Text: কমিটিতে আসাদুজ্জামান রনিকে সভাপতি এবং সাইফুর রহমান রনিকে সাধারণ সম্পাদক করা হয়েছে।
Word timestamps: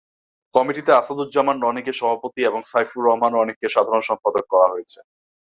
কমিটিতে 0.55 0.91
আসাদুজ্জামান 0.93 1.57
রনিকে 1.61 1.93
সভাপতি 1.93 2.41
এবং 2.45 2.61
সাইফুর 2.71 3.01
রহমান 3.07 3.31
রনিকে 3.33 3.67
সাধারণ 3.75 4.01
সম্পাদক 4.09 4.45
করা 4.53 4.67
হয়েছে। 4.73 4.99